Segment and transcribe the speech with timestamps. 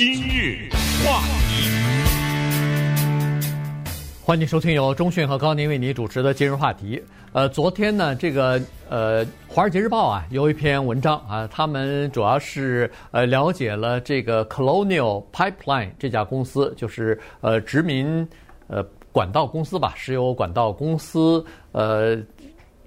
[0.00, 0.66] 今日
[1.04, 1.68] 话题，
[4.24, 7.02] 欢迎收听由中讯和高宁为你主持的今日话题。
[7.32, 8.58] 呃，昨天呢，这个
[8.88, 18.26] 呃，《华尔街日报》啊有一篇文章啊，他们主要是呃了解了这个 Colonial Pipeline 这家公司，就是呃殖民
[18.68, 18.82] 呃
[19.12, 21.44] 管道公司吧，石油管道公司。
[21.72, 22.16] 呃，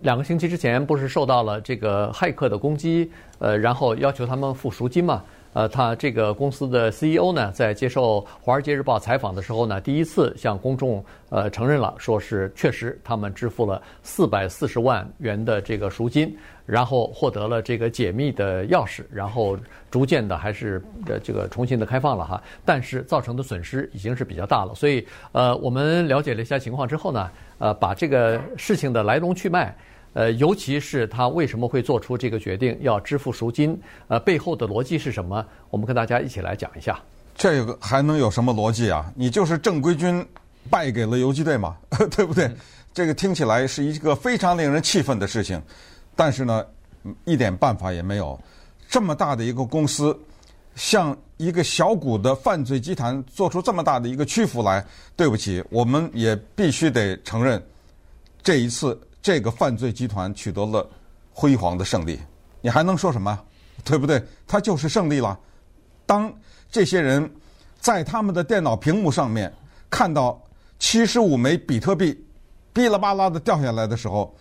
[0.01, 3.07] 两个星期之前不是受到了这个骇客的攻击，
[3.37, 5.23] 呃，然后要求他们付赎金嘛。
[5.53, 16.35] 呃，他这个公司的 CEO 呢，在接受《华尔街日报》采访的时候呢，第一次向公众呃承认了，说是确实他们支付了四百四十万元的这个赎金，
[16.65, 19.57] 然后获得了这个解密的钥匙，然后
[19.91, 29.75] 逐渐的还是呃这个重新的开放了哈，但是造成的损失已经是比较大了，所以呃我们了解了一下情况之后呢，呃把这个事情的来龙去脉。
[30.13, 33.75] 呃，尤其是他为什么会做出这个决定，要支付赎金？
[34.07, 35.43] 呃，背后的逻辑是什么？
[35.71, 36.99] 我们跟大家一起来讲一下。
[37.35, 39.11] 这个还能有什么逻辑啊？
[39.15, 40.23] 你就是正规军
[40.69, 41.75] 败给了游击队嘛，
[42.15, 42.45] 对不对？
[42.45, 42.55] 嗯、
[42.93, 45.59] 这个听起来是一个非常令人气愤的事情，
[46.15, 46.63] 但是呢，
[47.25, 48.39] 一点办法也没有。
[48.87, 50.15] 这么大的一个公司，
[50.75, 57.59] 向一个小股的犯罪集团做出这么大的一个屈服来，对不起，我们也必须得承认，
[58.43, 58.95] 这一次。
[59.23, 60.87] 这个犯罪集团取得了
[61.31, 62.19] 辉煌的胜利，
[62.61, 63.39] 你还能说什么？
[63.83, 64.21] 对不对？
[64.45, 65.39] 他就是胜利了。
[66.05, 66.31] 当
[66.69, 67.27] 这些人
[67.79, 69.51] 在他们的电脑屏幕上面
[69.89, 70.39] 看到
[70.77, 72.23] 七十五枚比特币
[72.73, 74.35] 哔啦吧啦的掉下来的时候，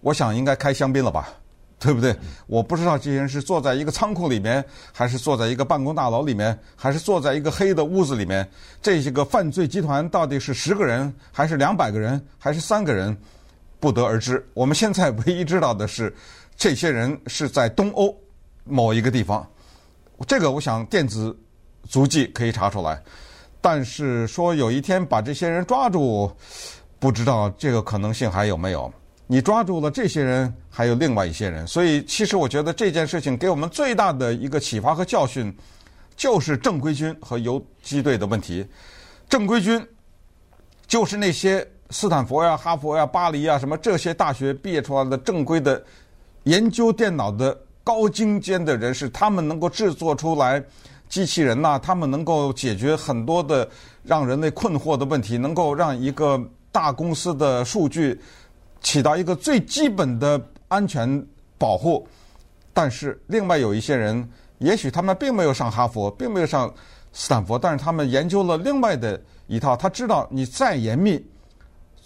[0.00, 1.28] 我想应该开香槟了吧？
[1.80, 2.14] 对不对？
[2.46, 8.48] 我不知道这些人是坐在一个仓库里面，还是坐在一个办公大楼里面，还是坐在一个黑的屋子里面。
[8.80, 13.16] 这些个犯罪集团到底是十个人，还是两百个人，还是三个人？
[13.80, 14.46] 不得而知。
[14.52, 16.14] 我们现在唯一知道的是，
[16.54, 18.14] 这些人是在东欧
[18.64, 19.44] 某一个地方。
[20.28, 21.34] 这个我想电子
[21.88, 23.02] 足迹可以查出来，
[23.60, 26.30] 但是说有一天把这些人抓住，
[26.98, 28.92] 不知道这个可能性还有没有。
[29.26, 31.66] 你抓住了这些人，还有另外一些人。
[31.66, 35.56] 所以，其实我觉得这件事情给我们最大的一个启发和教训，
[36.16, 38.66] 就是正规军和游击队的问题。
[39.28, 39.82] 正规军
[40.86, 41.66] 就是那些。
[41.90, 45.82] 斯坦福呀、哈佛呀、巴黎呀，什么这些大学毕业出来的正规的
[46.44, 50.62] 研究电脑的高精尖的人士，他们能够制作出来
[51.08, 53.68] 机器人呐，他们能够解决很多的
[54.04, 56.40] 让人类困惑的问题，能够让一个
[56.70, 58.20] 大公司的数据
[58.80, 61.26] 起到一个最基本的安全
[61.58, 62.06] 保护。
[62.72, 64.26] 但是，另外有一些人，
[64.58, 66.72] 也许他们并没有上哈佛，并没有上
[67.12, 71.20] 斯坦福，但是他们研究了另外的一套，他知道你再严密。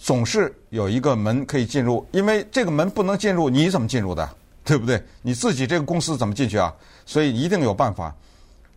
[0.04, 4.28] 总是有一个门可以进入，因为这个门不能进入，你怎么进入的？
[4.62, 5.02] 对不对？
[5.22, 6.70] 你自己这个公司怎么进去啊？
[7.06, 8.14] 所以一定有办法。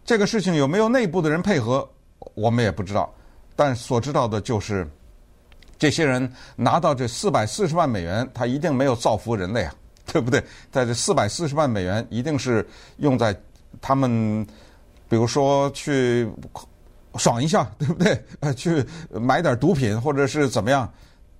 [0.05, 1.85] 这个事情有没有内部的人配合，
[2.33, 3.13] 我们也不知道。
[3.57, 4.87] 但所知道的就是，
[5.77, 10.41] 这些人拿到这四百四十万美元，他一定没有造福人类啊，对不对？
[10.71, 12.66] 在这四百四十万美元一定是
[12.99, 13.37] 用在
[13.81, 14.47] 他们，
[15.09, 16.25] 比如说去
[17.16, 18.17] 爽一下，对不对？
[18.39, 20.89] 呃，去买点毒品或者是怎么样。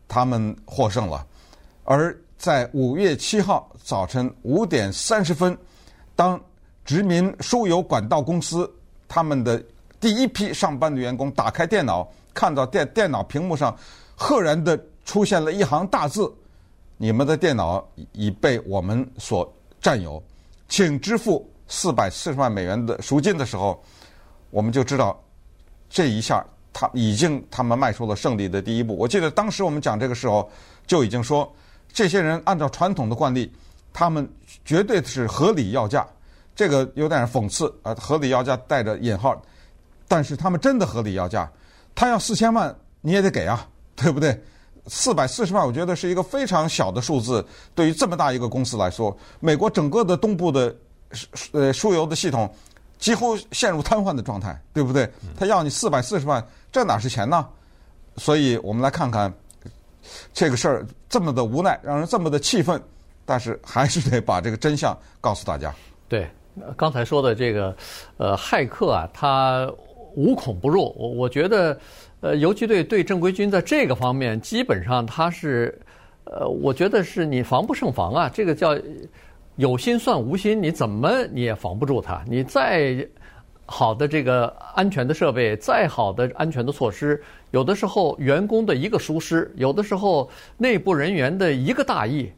[0.07, 1.25] 他们获胜了，
[1.84, 5.57] 而在五月七号早晨五点三十分，
[6.16, 6.40] 当
[6.85, 8.72] 殖民输油管道公司
[9.07, 9.62] 他们的
[10.00, 13.75] 第一批上班的员工打开电脑，看到电电脑屏幕上
[14.16, 16.31] 赫然的出现了一行大字
[16.97, 19.51] ：“你们的电脑已被我们所
[19.81, 20.22] 占有，
[20.69, 23.81] 请支付四百四十万美元的赎金”的时候，
[24.51, 25.19] 我们就知道
[25.89, 26.45] 这一下。
[26.73, 28.95] 他已经，他们迈出了胜利的第一步。
[28.95, 30.50] 我记得当时我们讲这个时候，
[30.85, 31.51] 就已经说，
[31.91, 33.51] 这些人按照传统的惯例，
[33.91, 34.28] 他们
[34.63, 36.06] 绝对是合理要价。
[36.56, 39.39] 这个有点讽刺啊，合理要价带着引号，
[40.07, 41.51] 但是他们真的合理要价。
[41.95, 44.39] 他要四千万，你也得给啊，对不对？
[44.88, 47.45] 四百四十万，我觉得是一个非常小的数字，
[47.75, 50.75] 对于这么大一个公司来说，美国整个的东部的
[51.51, 52.50] 呃输油的系统。
[52.97, 55.07] 几乎陷入瘫痪的状态，对不对？
[55.37, 57.47] 他要你四百四十万，这哪是钱呢？
[58.17, 59.31] 所以我们来看看
[60.33, 62.81] 这个事儿这么的无奈，让人这么的气愤，
[63.23, 65.71] 但是还是得把这个真相告诉大家。
[66.09, 66.27] 对，
[66.75, 67.75] 刚才说的这个
[68.17, 69.71] 呃，骇客啊，他
[70.15, 70.91] 无孔不入。
[70.97, 71.79] 我我觉得，
[72.21, 75.79] 呃，游击队对正规军在这个方面，基本上他是，
[76.23, 78.27] 呃，我觉得是你防不胜防啊。
[78.33, 78.75] 这个叫。
[79.57, 82.24] 有心算无心，你怎么你也防不住他。
[82.27, 83.06] 你再
[83.65, 87.21] 好的这个安全的设备，再好的安全的措施，
[87.51, 92.31] 有的时候员工的一个疏失，有的时候内部人员的一个大意，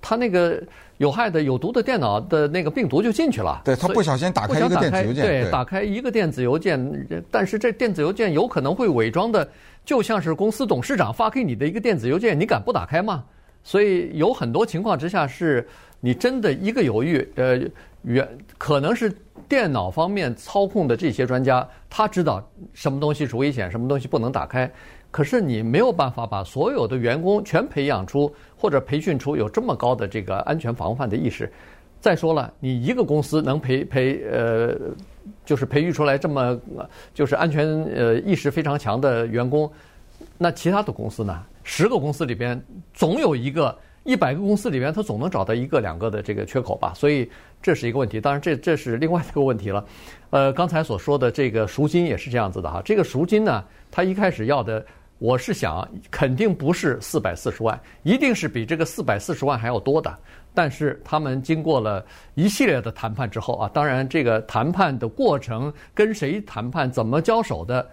[0.00, 0.60] 他那个
[0.96, 3.60] 有害的、有毒的电脑的那个病毒就进去了。
[3.64, 9.48] 对，他不小心打开一个电子邮件，对，打开一个电子邮件，但是这电子邮件有可能会伪装的，
[9.84, 13.22] 就像是公司董事长发给你的一个电子邮件，你敢不打开吗？
[13.62, 15.68] 所以有很多情况之下是，
[16.00, 17.60] 你真的一个犹豫，呃，
[18.02, 19.12] 原可能是
[19.48, 24.70] 电脑方面操控的这些专家，他知道什么东西是危险，什么东西不能打开。
[25.10, 31.50] 可是你没有办法把所有的员工全培养出或者培训出有这么高的这个安全防范的意识。
[31.98, 34.78] 再说了，你一个公司能培培呃，
[35.44, 36.56] 就是培育出来这么
[37.12, 39.68] 就是安全呃意识非常强的员工，
[40.36, 41.42] 那其他的公司呢？
[41.64, 42.62] 十个公司里边
[42.94, 46.92] 总有一个，一百个公司里面他总能找到一个两个的这个缺口吧。
[46.94, 47.30] 所以
[47.62, 48.20] 这是一个问题。
[48.20, 49.84] 当然这这是另外一个问题了。
[50.30, 52.82] 呃，刚才所说的这个赎金也是这样子的哈。
[52.84, 54.84] 这个赎金呢，他一开始要的。
[55.20, 60.16] 我是想，肯定不是四百四十万，一定是比这个四百四十万还要多的。
[60.54, 62.06] 但是他们经过了
[62.36, 67.84] 一系列的谈判之后啊，当然这个谈判的过程，跟谁谈判、怎么交手的，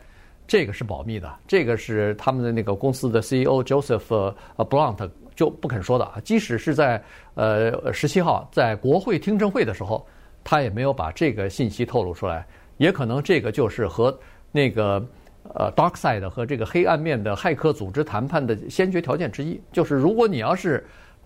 [0.47, 1.31] 这个是保密的。
[1.47, 6.19] 这个是他们的那个公司的 CEO Joseph Blunt 就不肯说的啊。
[6.23, 7.03] 即使是在
[7.33, 10.05] 呃十七号在国会听证会的时候，
[10.43, 12.45] 他也没有把这个信息透露出来。
[12.77, 14.17] 也可能这个就是和
[14.51, 15.05] 那个。
[15.53, 20.83] 呃，Dark Side 和这个黑暗面的骇客组织谈判的先决条件之一，就是如果你要是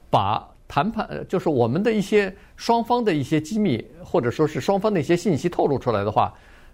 [0.10, 6.34] 把谈判，就是我们的一些双方的一些机密，或者说是双方的一些信息透露出来的话，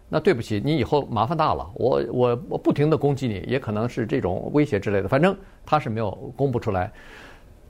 [0.10, 1.69] 那对不起，你以后麻烦大了。
[1.75, 5.07] 我我我不停的攻击你，也可能是这种威胁之类的。
[5.07, 5.36] 反正
[5.66, 6.92] 他是没有公布出来。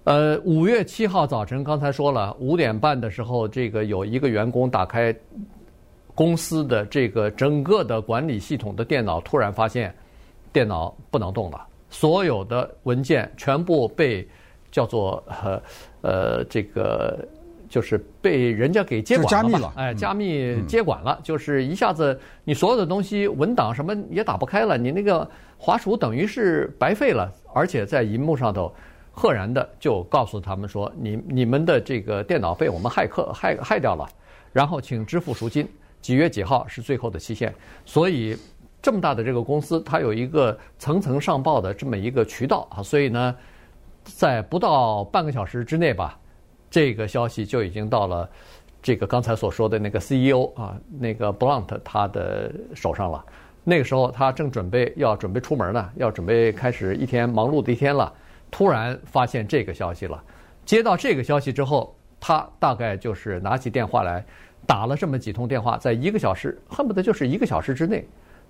[0.04, 5.16] 呃，五月七号早晨，刚才说了五点半的时候，这个有一个员工打开。
[6.18, 9.94] 公司的这个整个的管理系统的电脑突然发现，
[10.54, 14.26] 电脑不能动了，所有的文件全部被
[14.72, 15.62] 叫做呃
[16.04, 17.20] 呃这个
[17.76, 28.74] 就是被人家给接管了，哎，加密接管了，就是一下子你所有的东西文档什么也打不开了，你那个滑鼠等于是白费了，而且在荧幕上头
[29.12, 34.08] 赫然的就告诉他们说，你你们的这个电脑被我们骇客害害掉了，
[34.54, 35.68] 然后请支付赎金。
[36.00, 37.54] 几月几号是最后的期限？
[37.86, 38.38] 所以
[38.82, 42.82] 这么大的这个公司，它有一个层层上报的这么一个渠道啊。
[42.82, 43.36] 所以呢，
[44.06, 46.18] 在不到半个小时之内吧，
[46.70, 48.30] 这个消息就已经到了
[48.82, 53.24] 这个刚才所说的那个 CEO 啊，那个 Blount 他的手上了。
[53.64, 58.14] 那个时候他正准备要准备出门呢，要准备开始一天忙碌的一天了。
[58.52, 60.24] 突然发现这个消息了，
[60.66, 64.24] 接到这个消息之后，他大概就是拿起电话来。
[64.68, 68.04] 打了这么几通电话，在一个小时，恨不得就是一个小时之内，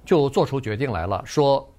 [0.05, 1.69] 就做出决定来了，说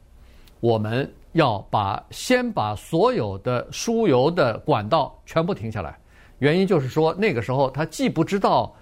[0.61, 5.99] 我们要把先把所有的输油的管道全部停下来。
[6.39, 8.75] 原因就是说，那个时候他既不知道，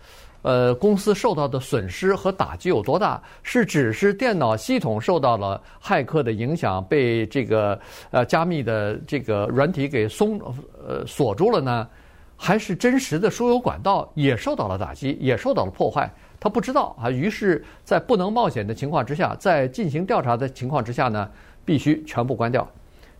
[0.42, 7.78] 呃，公司受到的损失和打击有多大，是只是电脑系统受到了骇客的影响，被这个
[8.10, 10.40] 呃加密的这个软体给松
[10.86, 11.88] 呃锁住了呢？
[12.36, 16.12] 还是真实的输油管道也受到了打击，也受到了破坏。
[16.40, 21.30] 他不知道啊，于是，在不能冒险的情况之下，在进行调查的情况之下呢，
[21.64, 22.68] 必须全部关掉。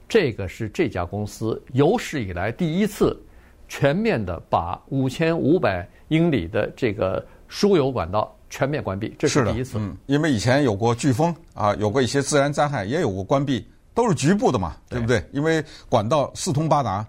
[0.09, 3.17] 这个是这家公司有史以来第一次
[3.69, 9.78] 全面的把五千五百英里的这个输油管道全面关闭，这是第一次。
[9.78, 15.25] 嗯，因为以前有过飓风啊，有过一些自然灾害，也有过关闭，都是局部的嘛，对不对？
[15.33, 17.06] 因为管道四通八达。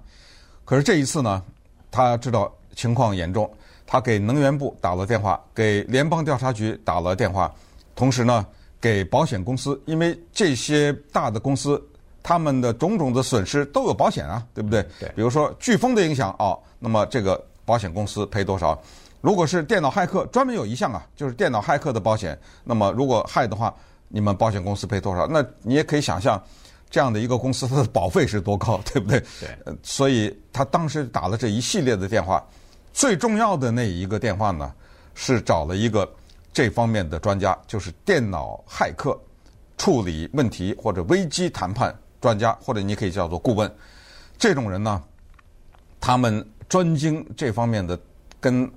[0.63, 1.43] 可是这一次呢？
[1.91, 3.49] 他知道情况严重，
[3.87, 7.53] 他给能源部打了电话，给联邦调查局打了电话，
[7.95, 8.45] 同时呢，
[8.81, 11.81] 给保险公司，因为这些大的公司，
[12.25, 14.81] 他们的种种的损失都有保险啊，对不对？
[14.99, 15.07] 对。
[15.15, 18.75] 比如说飓风的影响哦，那么这个保险公司赔多少？
[19.21, 23.71] 如果是电脑骇客，专门有一项啊，就是电脑骇客的保险，那么如果害的话，
[24.07, 25.27] 你们保险公司赔多少？
[25.27, 26.41] 那你也可以想象。
[26.91, 29.19] 这样的一个公司，它的保费是多高， 对不对？
[29.41, 29.75] 对。
[29.83, 32.41] 所以他当时打了这一系列的电话，
[32.93, 34.71] 最重要的那一个电话呢，
[35.13, 36.09] 是找了一个
[36.53, 39.19] 这方面的专家，就是电脑骇客
[39.77, 41.93] 处理问题或者危机谈判
[42.25, 43.71] 专家，或者你可以叫做顾问。
[44.35, 44.99] 这种人呢，
[46.01, 47.99] 他们专精这方面的
[48.39, 48.67] 跟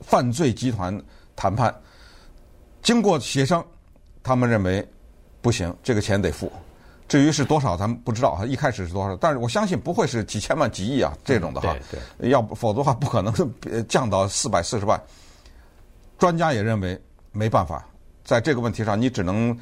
[0.00, 0.98] 犯罪集团
[1.36, 1.74] 谈判，
[2.82, 3.62] 经过协商，
[4.22, 4.82] 他们认为
[5.42, 6.50] 不行，这个钱得付。
[7.06, 8.46] 至于是多少，咱们不知道哈。
[8.46, 11.76] 一开始是多少，但是我相信不会是几千万、几亿啊这种的哈。
[11.90, 12.30] 对对。
[12.30, 13.30] 要不否则的话，不可能
[13.86, 14.98] 降到四百四十万。
[16.16, 16.98] 专家也认为
[17.30, 17.86] 没办法，
[18.24, 19.54] 在这个问题上，你只能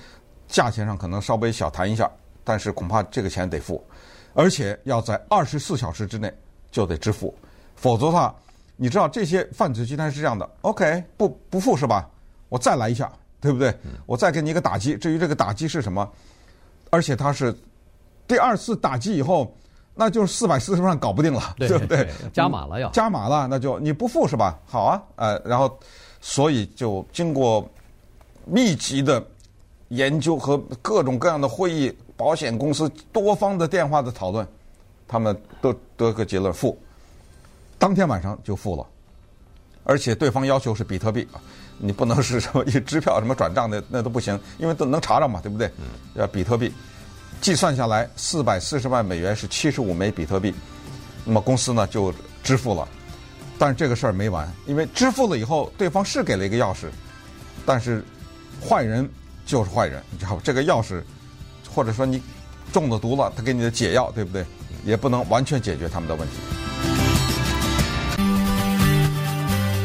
[0.47, 2.09] 价钱上可能稍微小谈一下，
[2.45, 3.83] 但是恐怕这个钱得付，
[4.35, 6.33] 而且要在二十四小时之内
[6.71, 7.35] 就得支付，
[7.77, 8.35] 否则的话，
[8.77, 12.09] 你知道这些犯罪集团是这样的，OK，不不付是吧？
[12.49, 13.75] 我再来一下，对不对？
[14.07, 14.97] 我再给你一个打击。
[14.97, 16.11] 至于这个打击是什么，
[16.91, 17.55] 而且他是
[18.27, 19.55] 第二次打击以后，
[19.95, 22.09] 那就是四百四十万搞不定了，对，对不对？
[22.33, 24.59] 加码了要加码了，那就你不付是吧？
[24.67, 25.79] 好啊，呃，然后
[26.21, 27.67] 所以就经过
[28.45, 29.25] 密集的
[29.89, 34.47] 研究和各种各样的会议，保险公司多方的电话的讨论，
[35.09, 36.79] 他们都得个结论付。
[37.79, 38.87] 当天晚上就付了，
[39.85, 41.41] 而且对方要求是比特币啊，
[41.79, 45.69] 你不能是什么一支票什么转账的那都不行，因为都能查着嘛，对不对？
[46.15, 46.73] 要比特币，
[47.41, 50.55] 计算下来四百四十万美元是七十五枚比特币，
[51.25, 52.15] 那么公司呢就
[52.45, 52.87] 支付了，
[53.59, 56.87] 但是这个事儿没完，因为支付了以后，对方是给了一个钥匙，
[57.67, 58.05] 但是
[58.65, 59.11] 坏人
[59.45, 60.41] 就是坏人，你知道吧？
[60.45, 61.03] 这个钥匙
[61.75, 62.23] 或者说你
[62.73, 64.45] 中了毒了，他给你的解药，对不对？
[64.85, 66.35] 也不能完全解决他们的问题。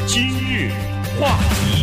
[0.07, 0.71] 今日
[1.19, 1.76] 话题，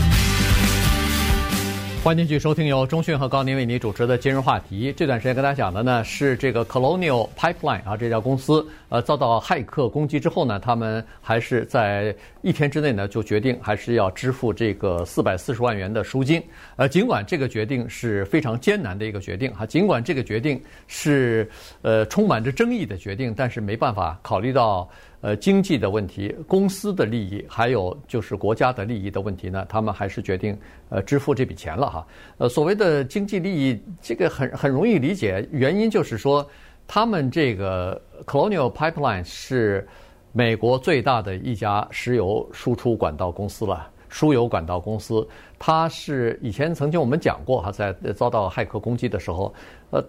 [2.04, 4.92] 欢迎继续收听由中讯和高宁为你主持的今日话题。
[4.94, 16.42] 这段时间跟大家讲的呢是这个 Colonial Pipeline 啊，这家公司呃遭到骇客攻击之后呢，他们还是在一天之内呢就决定还是要支付这个四百四十万元的赎金。
[16.76, 24.86] 呃，尽管这个决定是非常艰难的一个决定哈，尽管这个决定是呃充满着争议的决定，但是没办法考虑到。
[25.24, 30.54] 呃，经济的问题、公司的利益，还有就是国家的利益的问题呢，他们还是决定
[30.90, 32.06] 呃支付这笔钱了哈。
[32.36, 36.46] 呃，所谓的经济利益，这个很很容易理解，原因就是说，
[36.86, 39.88] 他们这个 Colonial Pipeline 是
[40.32, 45.26] 美国最大的一家石油输出管道公司了，输油管道公司。
[45.58, 49.54] 它是以前曾经我们讲过哈，在遭到骇客攻击的时候，
[49.88, 50.04] 呃，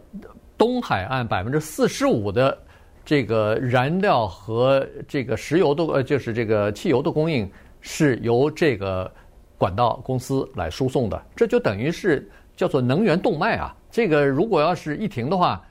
[0.58, 2.58] 东海岸百分之四十五的。
[3.06, 9.10] 这个燃料和这个石油的呃，就是这个汽油的供应是由这个
[9.58, 13.74] 管道公司来输送的，这就等于是叫做能源动脉啊。
[13.92, 15.64] 这个如果要是一停的话，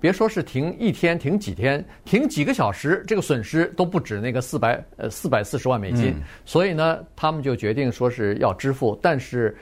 [0.00, 6.08] 别说是停一天，停几天，停几个小时，这个损失都不止那个四百呃四百四十万美金。
[6.10, 6.22] 嗯。
[6.44, 9.56] 所以呢，他们就决定说是要支付，但是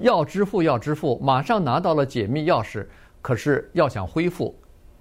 [0.00, 2.86] 要支付要支付，马上拿到了解密钥匙，
[3.20, 4.54] 可是要想恢复。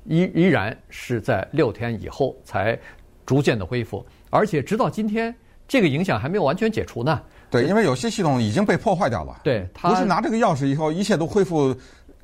[0.05, 2.77] 依依然是在六天以后才
[3.25, 5.33] 逐渐的恢复，而且直到今天，
[5.67, 7.21] 这个影响还没有完全解除呢。
[7.49, 9.41] 对，因为有些系统已经被破坏掉了。
[9.43, 11.75] 对，不是拿这个钥匙以后一切都恢复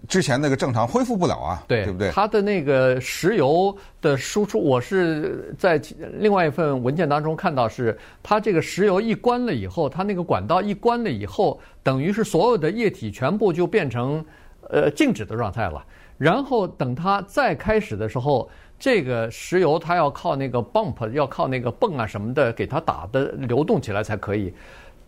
[0.07, 1.63] 之前那个正常，恢复不了啊。
[1.67, 2.09] 对，对不对？
[2.11, 5.81] 它的那个石油的输出，我是在
[6.13, 14.23] 另外一份文件当中看到，是它这个石油一关了以后，它那个管道一关了以后，等于是所有的液体全部就变成
[14.69, 15.85] 呃静止的状态了。
[16.17, 24.53] 然后等它再开始的时候，这个石油它要靠那个 bump，要靠那个泵啊什么的给它打的流动起来才可以。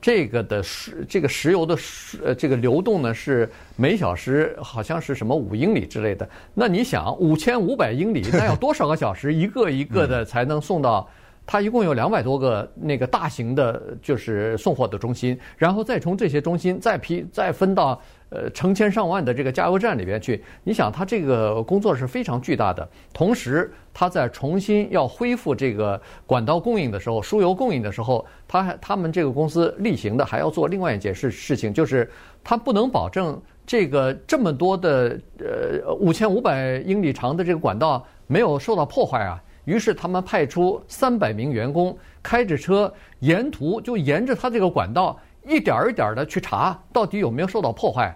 [0.02, 1.78] 这个的石这个石油的
[2.24, 6.30] 呃这个流动呢是每小时好像是什么五英里之类的。
[6.54, 11.10] 那你想五千五百英里，那要多少个小时一个一个的才能送到？
[11.52, 18.00] 它一共有两百多个那个大型的，就是送货的中心，然后再从这些中心再批再分到。
[18.32, 22.88] 呃，成千上万的这个加油站里边去，你想它这个工作是非常巨大的。
[23.12, 32.08] 同时，它在重新要恢复这个管道供应的时候，输油供应的时候，它还他们这个公司例行的还要做另外一件事事情，就是
[32.44, 39.42] 它不能保证这个这么多的呃五千五百英里长的这个管道没有受到破坏啊。
[39.70, 45.16] 于是他们派出三百名员工开着车，沿途就沿着他这个管道。
[45.46, 48.16] 一点儿一点儿的去查，到底有没有受到破坏，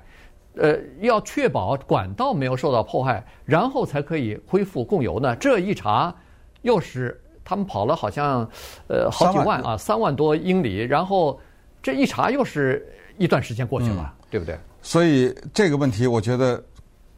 [0.56, 5.36] 呃，要确保管道没有受到破坏，然后才可以恢复供油呢。
[5.38, 6.14] 这一查，
[6.64, 8.48] 又是他们跑了好像，
[8.88, 11.40] 呃，好几万啊，三万多英里，然后
[11.82, 12.86] 这一查又是
[13.18, 14.58] 一段时间过去了，对不对？
[14.82, 16.62] 所以这个问题，我觉得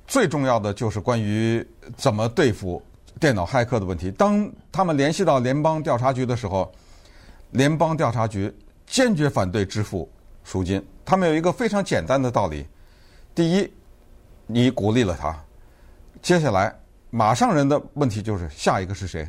[0.06, 1.66] 最重要的就是关于
[1.98, 2.82] 怎么对付
[3.20, 4.12] 电脑骇客的问题。
[4.12, 6.72] 当他们联系到联邦调查局的时候，
[7.52, 8.54] 联邦调查局。
[8.88, 10.08] 坚决反对支付
[10.44, 10.80] 赎金。
[11.04, 12.68] 他们有一个非常简单的道理：
[13.34, 13.74] 第一，
[14.46, 15.36] 你鼓励了他，
[16.22, 16.72] 接下来
[17.10, 19.28] 马上人的问题就是下一个是谁？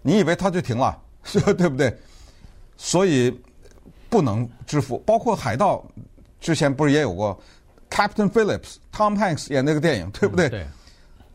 [0.00, 1.94] 你以为他就停了， 对不对？
[2.78, 3.38] 所以
[4.08, 4.96] 不能支付。
[5.00, 5.84] 包括海盗
[6.40, 7.38] 之前不是也有过
[7.90, 10.48] Captain Phillips、Tom Hanks 演那个电影，对不对？
[10.48, 10.66] 对。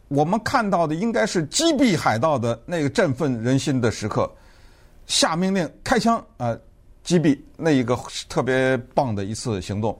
[0.09, 4.29] 我们看到的应该是击毙海盗的那个振奋人心的时刻，
[5.07, 6.47] 下命令开枪啊！
[6.49, 6.59] 呃
[7.01, 7.97] 击毙那一个
[8.27, 9.97] 特别棒的一次行动，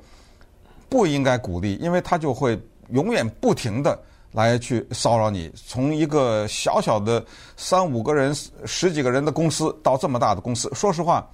[0.90, 4.00] 不应该鼓励，因为他就会永远不停的
[4.32, 5.52] 来去骚扰你。
[5.56, 7.26] 从一个小小的
[7.56, 8.36] 三五个人、
[8.66, 11.28] 十几个人的公司到这么大的公司，说实话。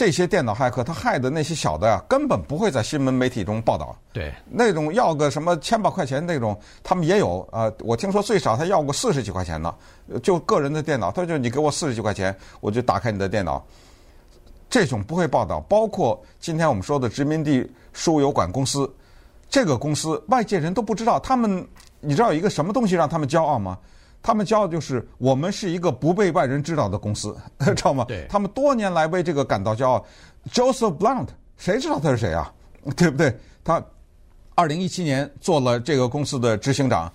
[0.00, 3.94] 这些电脑骇客，他害的那些小的呀，根本不会在新闻媒体中报道。
[4.14, 7.70] 对，那种要个什么千把块钱那种，他们也有啊。
[7.80, 9.74] 我听说最少他要过四十几块钱呢，
[10.22, 13.62] 就个人的电脑，他就你给我四十几块钱，我就打开你的电脑。
[14.70, 18.90] 这种不会报道，包括今天我们说的殖民地输油管公司，
[19.50, 21.20] 这个公司外界人都不知道。
[21.20, 21.62] 他们，
[22.00, 23.76] 你知道有一个什么东西让他们骄傲吗？
[24.22, 27.36] 他们骄傲就是我们是一个不被外人知道的公司，
[27.74, 28.04] 知道吗？
[28.06, 30.04] 对，他们多年来为这个感到骄傲。
[30.52, 32.52] Joseph Blount，谁知道他是谁啊？
[32.96, 33.34] 对不对？
[33.62, 33.82] 他
[34.54, 37.12] 二零一七年做了这个公司的执行长，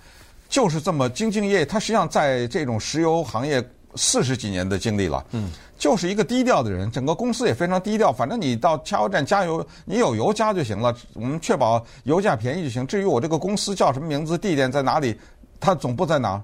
[0.48, 1.66] 就是这么兢兢业业。
[1.66, 3.64] 他实际上在这种石油行业
[3.96, 6.92] 四十几年的经历了，嗯，就是一个低调的人。
[6.92, 12.86] 整个公司也非常低调，反正你到加油站加油，你有油加就行了，我们确保油价便宜就行。
[12.86, 15.20] 至于我这个公司叫什么名字、地点在哪里，
[15.60, 16.42] 他总部在哪？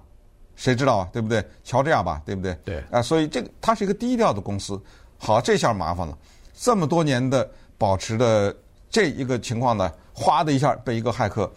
[0.56, 1.10] 谁知道啊？
[1.12, 1.44] 对不对？
[1.64, 2.56] 乔治亚吧，对不对？
[2.64, 4.80] 对啊，所以这个它是一个低调的公司。
[5.18, 6.18] 好，这下麻烦了。
[6.54, 8.56] 这么多年的保持的
[8.90, 11.52] 这一个情况呢，哗的一下被一个骇客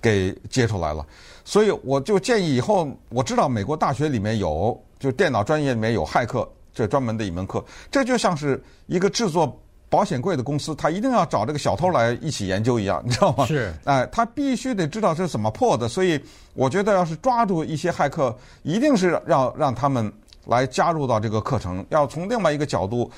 [0.00, 1.06] 给揭出来了。
[1.44, 7.64] 所以我就建议以后，我知道美国大学里面有，就电脑专业里面有骇客这专门的一门课。
[7.90, 9.58] 这就像是一个制作
[9.90, 13.44] 保险柜的公司，他一定要找这个小偷来一起研究一样，你知道吗？
[13.44, 15.88] 是，哎，他必须得知道这是怎么破的。
[15.88, 16.18] 所以
[16.54, 18.32] 我觉得，要是抓住一些骇客，
[18.62, 20.10] 一定是要让他们
[20.46, 21.84] 来加入到这个课程。
[21.88, 23.10] 要从另外一个角度，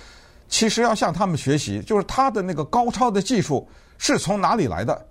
[0.49, 5.07] 其实要向他们学习，就是他的那个高超的技术是从哪里来的？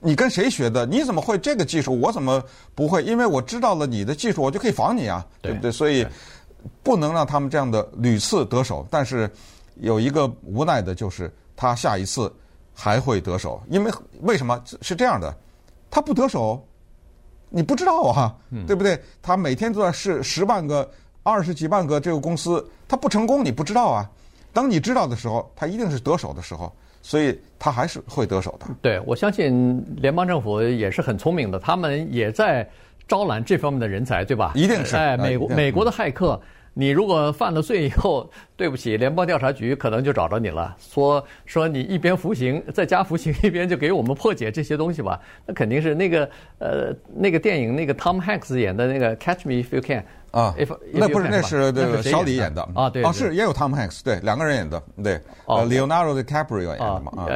[0.00, 0.84] 你跟谁学的？
[0.84, 2.00] 你怎么会这个技术？
[2.00, 2.42] 我怎么
[2.74, 3.04] 不会？
[3.04, 5.70] 因为我知道了你的技术，我就可以防你啊，对不对？
[5.70, 6.04] 所以
[6.82, 9.30] 不能让他们这样的屡次得手，但是。
[9.80, 12.32] 有一个无奈的就是，他下一次
[12.72, 15.34] 还会得手，因为为什么是这样的？
[15.90, 16.62] 他不得手，
[17.48, 18.34] 你不知道啊，
[18.66, 19.00] 对不对？
[19.20, 20.88] 他每天都在试十万个、
[21.22, 24.08] 二十几万个这个公司，他不成功，你不知道啊。
[24.52, 26.72] 当你知道的时候，他一定是得手的时候，
[27.02, 28.66] 所以他还是会得手的。
[28.82, 32.68] 对，我相信联邦政府也是很聪明的，他们也在
[33.08, 34.52] 招揽这方面的人才，对吧？
[34.54, 34.94] 一定是。
[34.94, 36.40] 哎，美国美国的骇客。
[36.72, 45.20] 你如果犯了罪以后，对不起，联邦调查局可能就找着你了，说说你一边服刑，在家服刑 一边就给我们破解这些东西吧。
[45.46, 56.22] 那肯定是那个呃那个电影那个 Tom Hanks 演的那个 Catch Me If You Can 啊，if, if 那不是那是这个小李演的啊，对，哦是也有 Tom Hanks 对两个人演的对，呃 Leonardo
[56.22, 57.28] DiCaprio 演的嘛啊。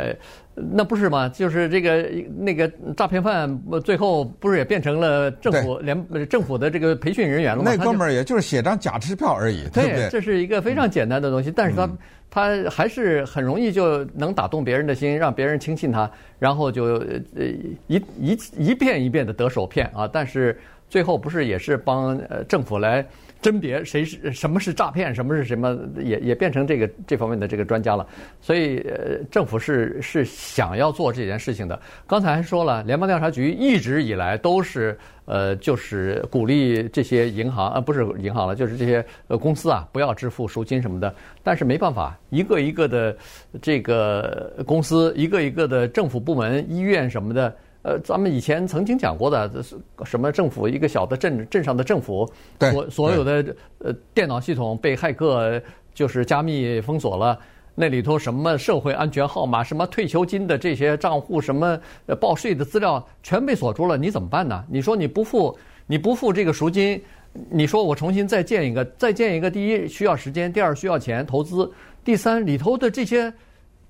[0.57, 1.29] 那不是嘛？
[1.29, 7.73] 就是这个那个诈骗犯，最后不是也变成了政府联政府的这个培训人员了吗？
[7.75, 10.09] 那哥们儿也就是写张假支票而已，对？
[10.11, 11.91] 这是一个非常简单的东西，但是他
[12.31, 17.45] 他还是很容易就能打动别人的心，让别人轻信他，然后就呃
[17.89, 20.07] 一一一遍一遍的得手骗啊！
[20.07, 20.57] 但是
[20.95, 23.05] 最后不是也是帮呃政府来。
[23.43, 28.07] 甄别谁是什么是诈骗，什么是什么，也也变成这个这方面的这个专家了。
[28.41, 31.79] 所以，呃，政府是是想要做这件事情的。
[32.07, 41.15] 刚才还说了，联邦调查局一直以来都是呃，就是鼓励这些银行啊，不是银行了，就是这些呃公司啊，不要支付赎金什么的。
[41.43, 43.15] 但是没办法，一个一个的
[43.61, 47.55] 这个公司，一个一个的政府部门、医院什么的。
[47.85, 49.63] 呃，咱们以前曾经讲过的，
[50.07, 52.27] 什么政府一个小的镇镇上的政府，
[52.59, 55.61] 所所有的呃电脑系统被骇客
[55.93, 57.39] 就是加密封锁了，
[57.75, 61.79] 那里头什么社会安全号码、什么退休金的这些账户、什么
[62.19, 64.65] 报税的资料全被锁住了，你怎么办呢？
[64.71, 65.55] 你说你不付，
[65.87, 66.99] 你不付这个赎金，
[67.51, 71.71] 你说我重新再建一个，再建一个，第一需要时间，第二需要钱投资，
[72.03, 73.31] 第三里头的这些。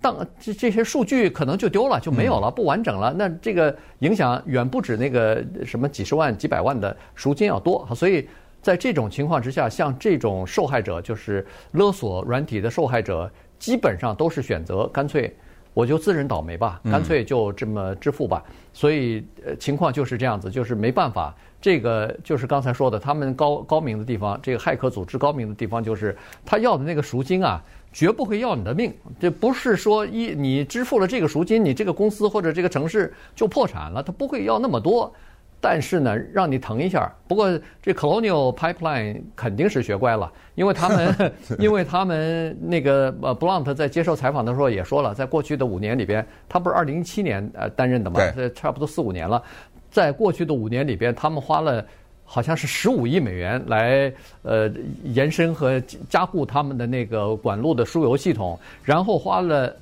[0.04, 3.10] 当这这些数据可能就丢了，就没有了，不完整了。
[3.16, 7.88] 那这个影响远不止那个什么几十万、几百万的赎金要多。
[7.96, 8.28] 所以
[8.60, 15.34] 在这种情况之下，像这种受害者，就是勒索软体的受害者，基本上都是选择干脆
[15.72, 18.44] 我就自认倒霉吧，干脆就这么支付吧。
[18.74, 21.34] 所以呃，情况就是这样子，就是没办法。
[21.62, 26.14] 这个就是刚才说的，他们高高明的地方，这个骇客组织高明的地方，就是
[26.44, 27.58] 他要的那个赎金啊。
[27.94, 35.14] 绝不会要你的命，这不是说一你支付了这个赎金，你这个公司或者这个城市就破产了，他不会要那么多，
[35.60, 37.08] 但是呢，让你疼一下。
[37.28, 49.40] 不过这 Colonial Pipeline 肯定是学乖了，因为他们 因为他们那个呃 Blunt 在接受采访的时候也说了，在过去的五年里边，他不是二零一七年呃担任的嘛，这差不多四五年了，
[49.88, 51.86] 在过去的五年里边，他们花了。
[52.24, 54.70] 好像是十五亿美元来呃
[55.04, 59.74] 延伸和加固他们的那个管路的输油系统，然后花了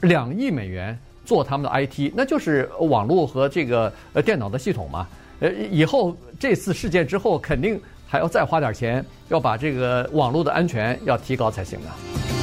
[0.00, 5.06] 两亿美元做他们的 IT，那就是网络和这个呃电脑的系统嘛。
[5.40, 12.33] 呃，以后这次事件之后，肯定还要再花点钱，要把这个网络的安全要提高才行啊。